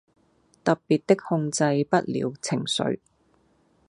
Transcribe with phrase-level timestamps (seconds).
[0.63, 2.99] 特別的控制不了情緒